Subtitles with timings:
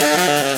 [0.00, 0.49] Bye.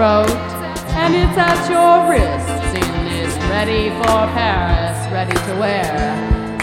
[0.00, 0.30] throat,
[0.96, 5.92] and it's at your wrists in this ready for Paris, ready to wear.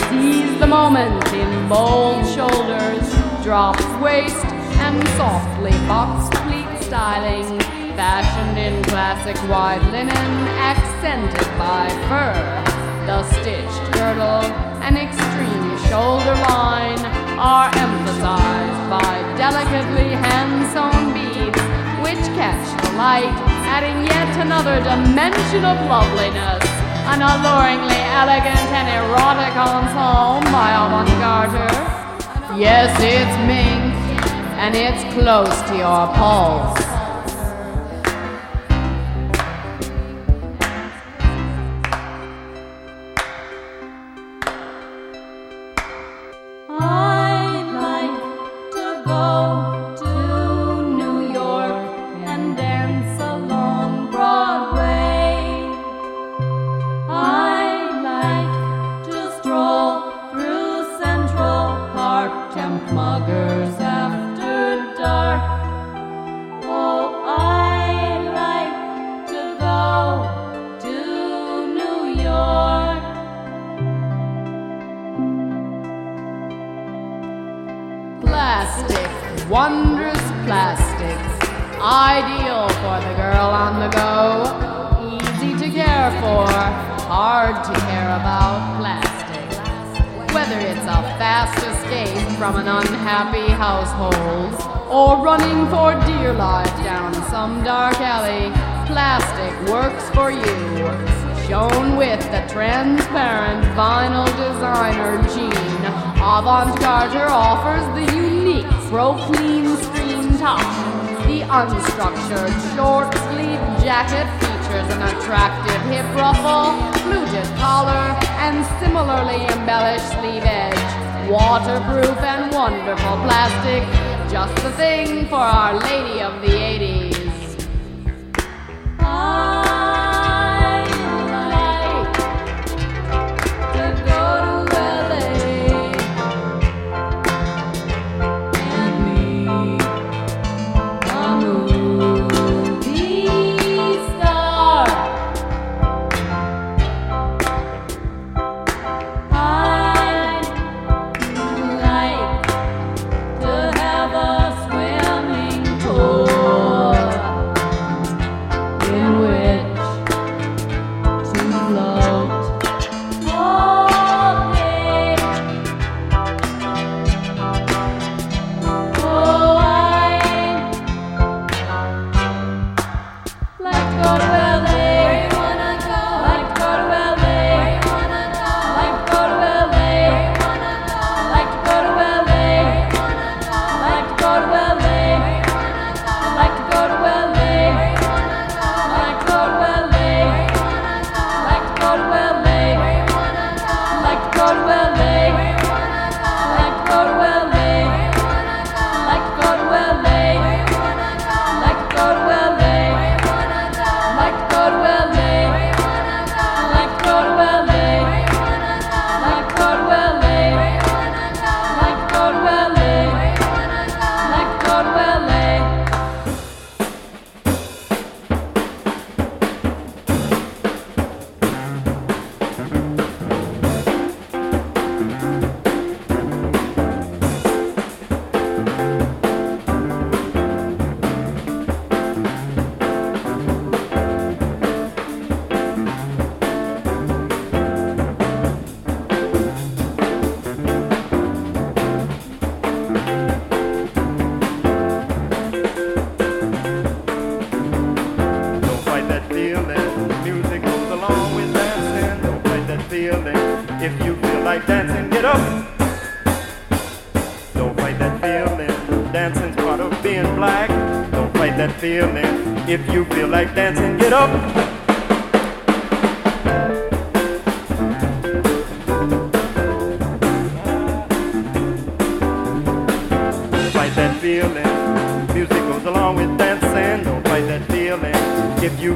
[0.10, 3.06] Seize the moment in bold shoulders,
[3.44, 4.44] dropped waist,
[4.82, 7.46] and softly box pleat styling,
[7.94, 12.34] fashioned in classic wide linen, accented by fur.
[13.06, 14.50] The stitched girdle
[14.82, 17.06] and extreme shoulder line
[17.38, 21.37] are emphasized by delicately hand-sewn beads
[22.18, 23.30] each catch the light,
[23.70, 26.66] adding yet another dimension of loveliness.
[27.14, 31.70] An alluringly elegant and erotic ensemble by Avant Garde.
[32.58, 33.94] Yes, it's Mink,
[34.58, 36.87] and it's close to your pulse.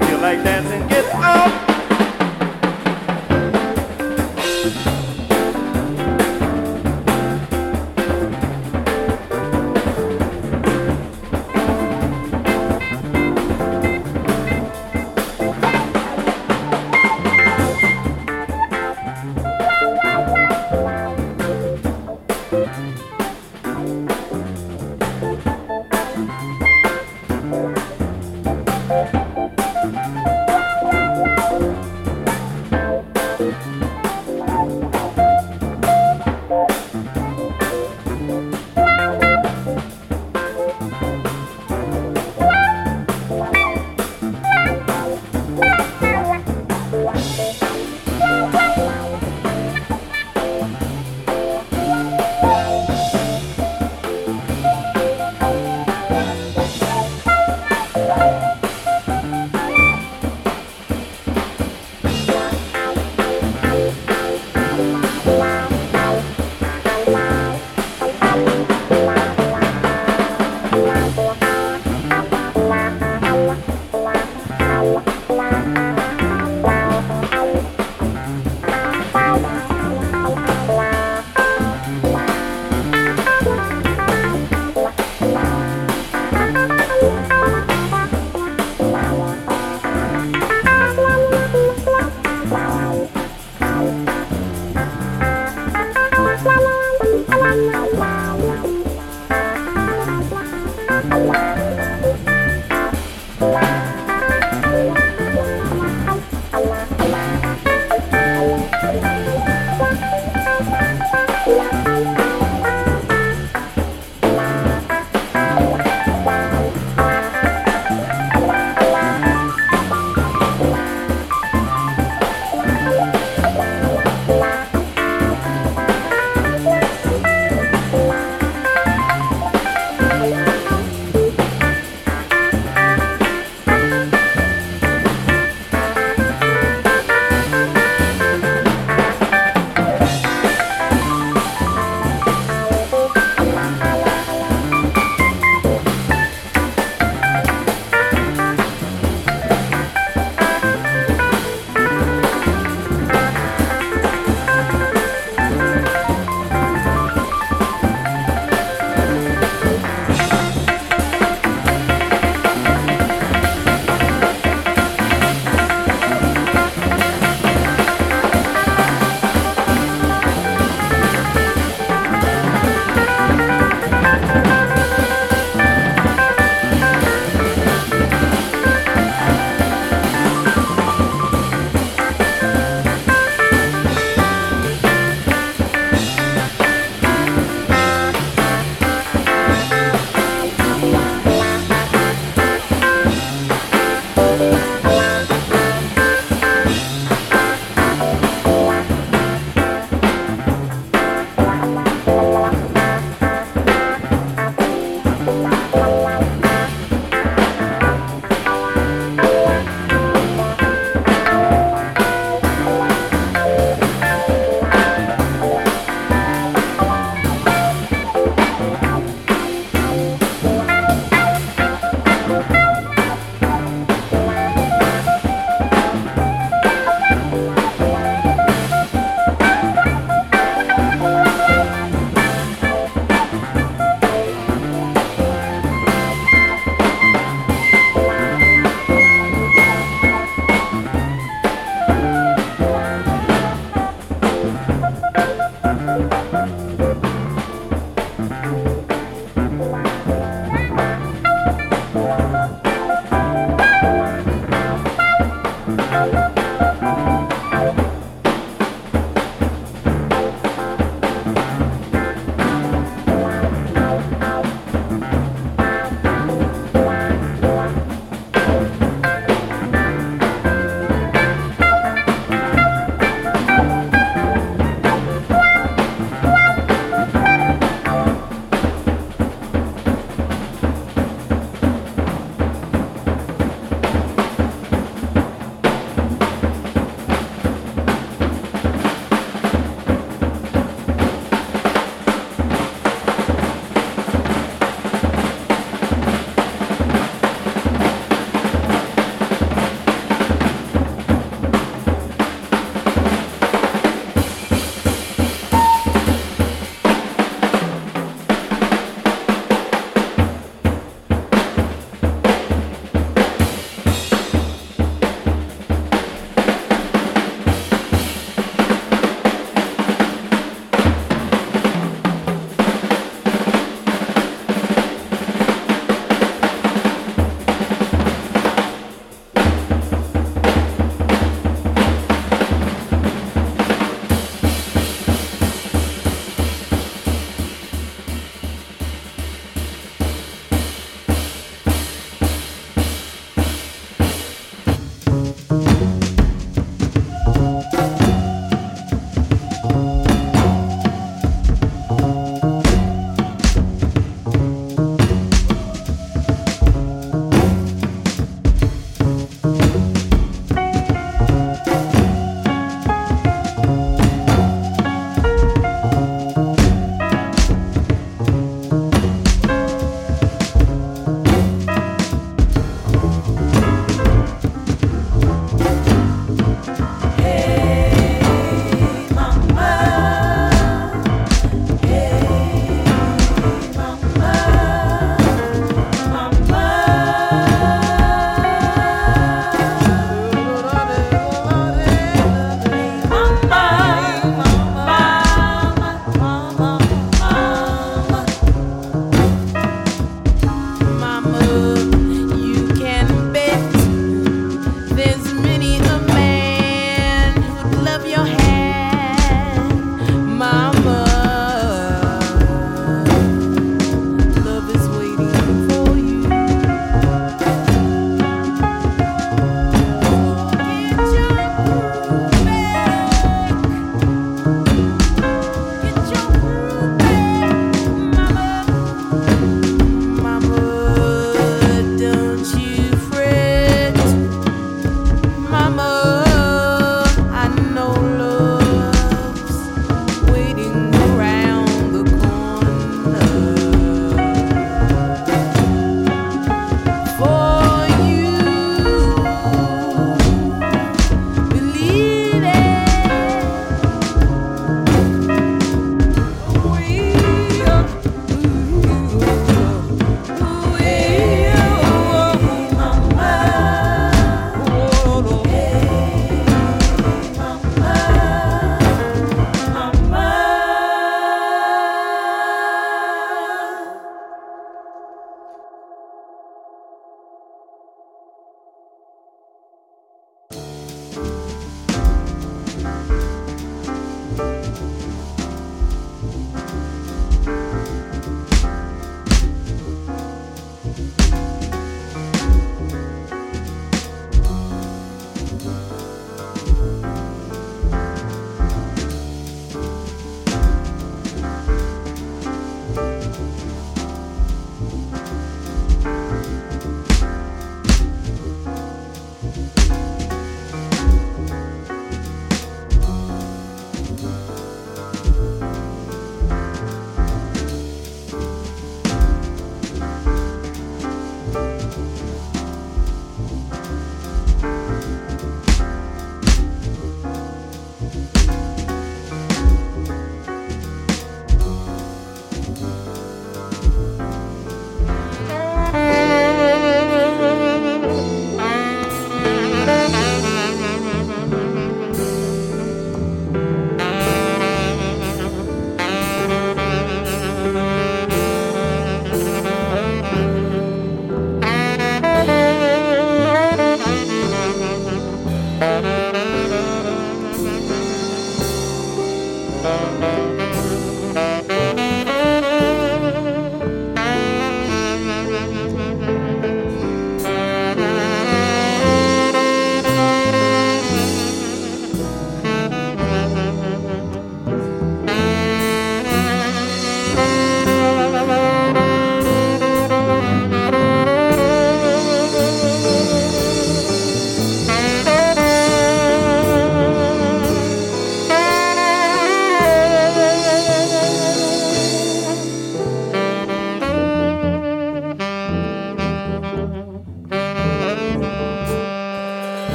[0.00, 1.75] Feel like dancing, get up.